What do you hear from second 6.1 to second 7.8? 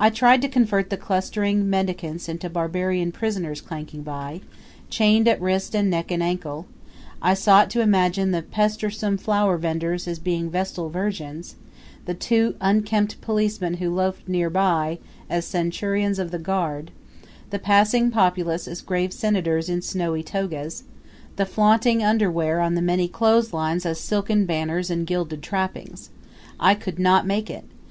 and ankle; I sought